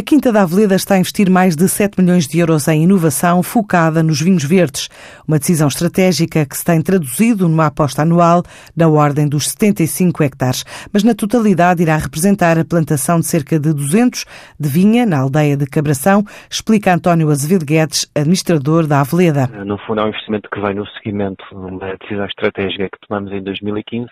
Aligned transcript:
A 0.00 0.02
Quinta 0.02 0.32
da 0.32 0.44
Aveleda 0.44 0.74
está 0.76 0.94
a 0.94 0.98
investir 0.98 1.28
mais 1.28 1.54
de 1.54 1.68
7 1.68 2.00
milhões 2.00 2.26
de 2.26 2.38
euros 2.38 2.66
em 2.68 2.84
inovação 2.84 3.42
focada 3.42 4.02
nos 4.02 4.18
vinhos 4.18 4.42
verdes, 4.42 4.88
uma 5.28 5.38
decisão 5.38 5.68
estratégica 5.68 6.46
que 6.46 6.56
se 6.56 6.64
tem 6.64 6.80
traduzido 6.80 7.46
numa 7.46 7.66
aposta 7.66 8.00
anual 8.00 8.42
na 8.74 8.88
ordem 8.88 9.28
dos 9.28 9.50
75 9.50 10.22
hectares, 10.22 10.64
mas 10.90 11.04
na 11.04 11.14
totalidade 11.14 11.82
irá 11.82 11.98
representar 11.98 12.58
a 12.58 12.64
plantação 12.64 13.20
de 13.20 13.26
cerca 13.26 13.60
de 13.60 13.74
200 13.74 14.24
de 14.58 14.68
vinha 14.70 15.04
na 15.04 15.18
aldeia 15.18 15.54
de 15.54 15.66
Cabração, 15.66 16.24
explica 16.48 16.94
António 16.94 17.28
Azevedo 17.28 17.66
Guedes, 17.66 18.10
administrador 18.14 18.86
da 18.86 19.02
Aveleda. 19.02 19.48
No 19.66 19.76
fundo 19.80 20.00
é 20.00 20.04
um 20.04 20.08
investimento 20.08 20.48
que 20.50 20.62
vem 20.62 20.76
no 20.76 20.86
seguimento 20.92 21.44
de 21.50 21.56
uma 21.56 21.94
decisão 21.98 22.24
estratégica 22.24 22.88
que 22.88 23.06
tomamos 23.06 23.30
em 23.32 23.42
2015 23.42 24.08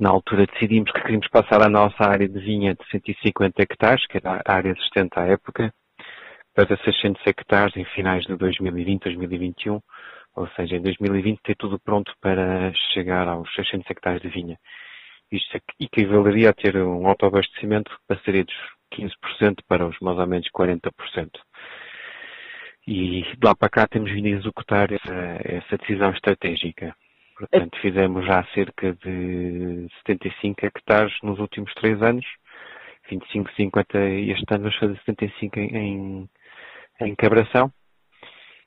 na 0.00 0.08
altura 0.08 0.46
decidimos 0.46 0.90
que 0.90 1.02
queríamos 1.02 1.28
passar 1.28 1.62
a 1.62 1.68
nossa 1.68 2.02
área 2.02 2.26
de 2.26 2.40
vinha 2.40 2.74
de 2.74 2.90
150 2.90 3.62
hectares, 3.62 4.06
que 4.06 4.16
era 4.16 4.42
a 4.44 4.54
área 4.54 4.70
existente 4.70 5.12
à 5.16 5.26
época, 5.26 5.72
para 6.54 6.76
600 6.78 7.24
hectares 7.26 7.76
em 7.76 7.84
finais 7.84 8.24
de 8.24 8.34
2020, 8.34 9.04
2021, 9.04 9.80
ou 10.34 10.48
seja, 10.56 10.76
em 10.76 10.82
2020 10.82 11.40
ter 11.42 11.54
tudo 11.56 11.78
pronto 11.78 12.12
para 12.20 12.72
chegar 12.94 13.28
aos 13.28 13.52
600 13.54 13.90
hectares 13.90 14.22
de 14.22 14.28
vinha. 14.28 14.58
Isto 15.30 15.60
equivaleria 15.78 16.50
a 16.50 16.54
ter 16.54 16.76
um 16.78 17.06
autoabastecimento 17.06 17.90
que 17.90 18.16
passaria 18.16 18.44
dos 18.44 18.56
15% 18.92 19.58
para 19.68 19.86
os 19.86 19.98
mais 20.00 20.18
ou 20.18 20.26
menos 20.26 20.48
40%. 20.50 21.30
E 22.86 23.22
de 23.22 23.38
lá 23.44 23.54
para 23.54 23.68
cá 23.68 23.86
temos 23.86 24.10
vindo 24.10 24.26
a 24.26 24.38
executar 24.38 24.90
essa, 24.90 25.40
essa 25.44 25.76
decisão 25.76 26.10
estratégica. 26.10 26.96
Portanto, 27.40 27.78
fizemos 27.80 28.26
já 28.26 28.44
cerca 28.54 28.92
de 28.92 29.88
75 30.06 30.66
hectares 30.66 31.12
nos 31.22 31.38
últimos 31.38 31.72
três 31.72 32.00
anos, 32.02 32.26
25, 33.10 33.50
50 33.56 33.98
este 33.98 34.54
ano 34.54 34.64
vamos 34.64 34.76
fazer 34.76 34.96
75 35.06 35.58
em, 35.58 36.28
em 37.00 37.14
cabração 37.16 37.72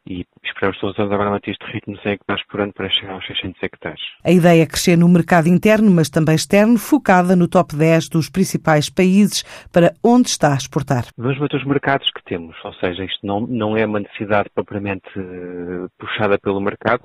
e 0.05 0.25
esperamos 0.43 0.77
todos 0.79 0.95
os 0.95 0.99
anos 0.99 1.13
agora 1.13 1.29
manter 1.29 1.51
este 1.51 1.65
ritmo 1.65 1.95
de 1.95 2.01
100 2.01 2.11
hectares 2.13 2.43
por 2.47 2.59
ano 2.59 2.73
para 2.73 2.89
chegar 2.89 3.13
aos 3.13 3.25
600 3.25 3.61
hectares. 3.63 4.01
A 4.23 4.31
ideia 4.31 4.63
é 4.63 4.65
crescer 4.65 4.97
no 4.97 5.07
mercado 5.07 5.47
interno, 5.47 5.89
mas 5.89 6.09
também 6.09 6.35
externo, 6.35 6.77
focada 6.77 7.35
no 7.35 7.47
top 7.47 7.75
10 7.75 8.09
dos 8.09 8.29
principais 8.29 8.89
países 8.89 9.43
para 9.71 9.93
onde 10.03 10.29
está 10.29 10.53
a 10.53 10.57
exportar. 10.57 11.05
Vamos 11.17 11.39
ver 11.39 11.55
os 11.55 11.65
mercados 11.65 12.09
que 12.11 12.23
temos, 12.25 12.55
ou 12.65 12.73
seja, 12.73 13.05
isto 13.05 13.25
não, 13.25 13.41
não 13.41 13.77
é 13.77 13.85
uma 13.85 13.99
necessidade 13.99 14.49
propriamente 14.53 15.07
eh, 15.15 15.87
puxada 15.97 16.37
pelo 16.37 16.59
mercado, 16.59 17.03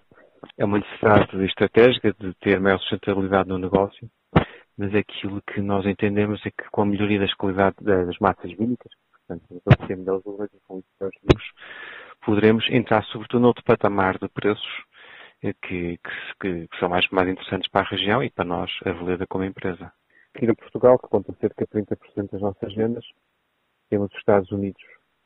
é 0.58 0.64
uma 0.64 0.78
necessidade 0.78 1.44
estratégica 1.44 2.12
de 2.18 2.34
ter 2.34 2.60
maior 2.60 2.78
sustentabilidade 2.80 3.48
no 3.48 3.58
negócio, 3.58 4.10
mas 4.76 4.94
aquilo 4.94 5.40
que 5.42 5.60
nós 5.60 5.86
entendemos 5.86 6.44
é 6.44 6.50
que 6.50 6.68
com 6.70 6.82
a 6.82 6.86
melhoria 6.86 7.20
das 7.20 7.32
qualidades 7.34 7.82
das 7.82 8.18
massas 8.18 8.52
vínicas, 8.52 8.92
portanto, 9.26 9.86
ter 9.86 9.96
melhores 9.96 10.24
poderemos 12.24 12.68
entrar 12.70 13.04
sobretudo 13.04 13.40
noutro 13.40 13.64
patamar 13.64 14.18
de 14.18 14.28
preços 14.28 14.84
eh, 15.42 15.54
que, 15.62 15.98
que, 16.40 16.66
que, 16.66 16.78
são 16.78 16.88
mais, 16.88 17.08
mais 17.10 17.28
interessantes 17.28 17.70
para 17.70 17.86
a 17.86 17.90
região 17.90 18.22
e 18.22 18.30
para 18.30 18.44
nós, 18.44 18.70
a 18.84 18.92
Veleda 18.92 19.26
como 19.26 19.44
empresa. 19.44 19.92
Aqui 20.34 20.46
no 20.46 20.56
Portugal, 20.56 20.98
que 20.98 21.08
conta 21.08 21.32
cerca 21.40 21.64
de 21.64 21.70
30% 21.70 22.30
das 22.32 22.40
nossas 22.40 22.74
vendas, 22.74 23.04
temos 23.88 24.10
os 24.10 24.18
Estados 24.18 24.50
Unidos 24.50 24.82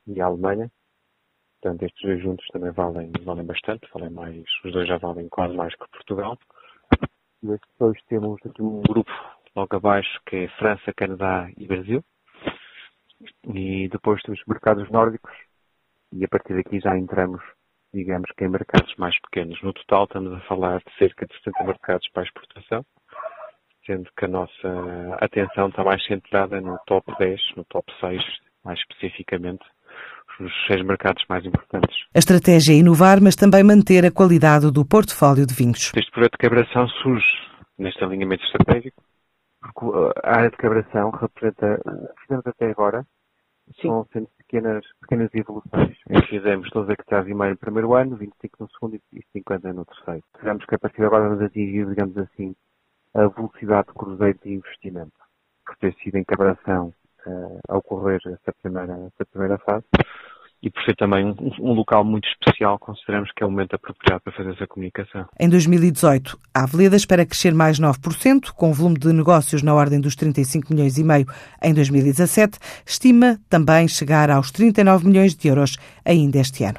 e 0.07 0.21
a 0.21 0.27
Alemanha, 0.27 0.71
Portanto, 1.63 1.85
estes 1.85 2.03
dois 2.03 2.21
juntos 2.21 2.45
também 2.49 2.73
valem, 2.73 3.13
valem 3.23 3.47
bastante, 3.47 3.89
valem 3.95 4.11
mais, 4.11 4.45
os 4.65 4.73
dois 4.73 4.89
já 4.89 4.99
valem 4.99 5.29
quase 5.29 5.55
mais 5.55 5.73
que 5.77 5.89
Portugal. 5.93 6.37
E 7.41 7.47
depois 7.47 7.97
temos 8.09 8.41
aqui 8.45 8.61
um 8.61 8.83
grupo 8.83 9.13
logo 9.55 9.77
abaixo 9.77 10.21
que 10.27 10.37
é 10.37 10.49
França, 10.59 10.93
Canadá 10.93 11.49
e 11.57 11.65
Brasil. 11.65 12.05
E 13.55 13.89
depois 13.89 14.21
temos 14.23 14.43
mercados 14.49 14.91
nórdicos 14.91 15.33
e 16.13 16.25
a 16.25 16.29
partir 16.29 16.57
daqui 16.57 16.81
já 16.81 16.99
entramos, 16.99 17.41
digamos 17.95 18.29
que 18.37 18.45
em 18.45 18.49
mercados 18.49 18.93
mais 18.97 19.17
pequenos. 19.21 19.63
No 19.63 19.73
total 19.73 20.05
estamos 20.05 20.33
a 20.33 20.41
falar 20.41 20.79
de 20.79 20.99
cerca 20.99 21.27
de 21.27 21.35
70 21.45 21.65
mercados 21.65 22.09
para 22.13 22.25
exportação, 22.25 22.85
sendo 23.87 24.11
que 24.17 24.25
a 24.25 24.29
nossa 24.29 25.17
atenção 25.21 25.69
está 25.69 25.85
mais 25.85 26.05
centrada 26.07 26.61
no 26.61 26.77
top 26.87 27.17
10, 27.19 27.41
no 27.57 27.65
top 27.67 27.93
6 28.01 28.21
mais 28.65 28.79
especificamente, 28.81 29.65
os 30.41 30.53
seis 30.67 30.83
mercados 30.85 31.25
mais 31.29 31.45
importantes. 31.45 31.97
A 32.15 32.19
estratégia 32.19 32.73
é 32.73 32.77
inovar, 32.77 33.21
mas 33.21 33.37
também 33.37 33.63
manter 33.63 34.05
a 34.05 34.11
qualidade 34.11 34.71
do 34.71 34.85
portfólio 34.85 35.47
de 35.47 35.55
vinhos. 35.55 35.93
Este 35.97 36.11
projeto 36.11 36.33
de 36.33 36.39
quebração 36.39 36.89
surge 36.89 37.27
neste 37.79 38.03
alinhamento 38.05 38.45
estratégico, 38.45 39.03
porque 39.61 40.21
a 40.25 40.37
área 40.37 40.51
de 40.51 40.57
quebração 40.57 41.11
representa, 41.11 41.81
o 41.85 42.15
que 42.15 42.23
fizemos 42.23 42.47
até 42.47 42.71
agora, 42.71 43.07
Sim. 43.81 43.89
são 43.89 44.07
sendo 44.13 44.29
pequenas, 44.39 44.85
pequenas 45.01 45.31
evoluções. 45.35 45.97
Fizemos 46.29 46.69
12 46.71 46.93
hectares 46.93 47.29
e 47.29 47.35
meio 47.35 47.53
no 47.53 47.57
primeiro 47.57 47.95
ano, 47.95 48.17
25 48.17 48.57
no 48.61 48.71
segundo 48.71 49.01
e 49.13 49.23
50 49.33 49.73
no 49.73 49.85
terceiro. 49.85 50.23
Tivemos 50.39 50.65
que 50.67 50.75
a 50.75 50.79
partir 50.79 50.99
de 50.99 51.07
agora 51.07 51.29
vamos 51.29 51.43
atingir, 51.43 51.87
digamos 51.87 52.17
assim, 52.19 52.55
a 53.15 53.27
velocidade 53.29 53.89
de 53.89 53.95
cruzeiro 53.95 54.39
de 54.43 54.53
investimento. 54.55 55.13
Por 55.65 55.77
ter 55.77 55.95
sido 56.03 56.17
em 56.17 56.25
quebração 56.25 56.93
uh, 57.27 57.61
a 57.69 57.77
ocorrer 57.77 58.21
essa 58.27 58.53
primeira, 58.63 58.93
essa 58.93 59.25
primeira 59.31 59.59
fase, 59.59 59.85
e 60.63 60.71
por 60.71 60.83
ser 60.85 60.95
também 60.95 61.25
um, 61.25 61.35
um, 61.61 61.73
local 61.73 62.05
muito 62.05 62.29
especial, 62.29 62.79
consideramos 62.79 63.31
que 63.35 63.43
é 63.43 63.47
o 63.47 63.51
momento 63.51 63.75
apropriado 63.75 64.23
para 64.23 64.33
fazer 64.33 64.53
essa 64.53 64.67
comunicação. 64.67 65.27
Em 65.39 65.49
2018, 65.49 66.39
a 66.55 66.63
Aveleda 66.63 66.97
espera 66.97 67.27
crescer 67.27 67.53
mais 67.53 67.81
9%, 67.81 68.53
com 68.53 68.73
volume 68.73 68.99
de 68.99 69.13
negócios 69.13 69.63
na 69.63 69.75
ordem 69.75 70.01
dos 70.01 70.15
35 70.15 70.73
milhões 70.73 70.99
e 70.99 71.05
meio 71.05 71.27
em 71.63 71.75
2017, 71.75 72.59
estima 72.87 73.39
também 73.49 73.89
chegar 73.89 74.31
aos 74.31 74.51
39 74.51 75.07
milhões 75.07 75.35
de 75.35 75.49
euros 75.49 75.77
ainda 76.05 76.39
este 76.39 76.65
ano. 76.65 76.79